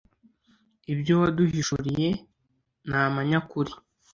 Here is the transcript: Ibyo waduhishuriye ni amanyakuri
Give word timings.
Ibyo 0.93 1.13
waduhishuriye 1.21 2.09
ni 2.89 2.97
amanyakuri 3.05 3.71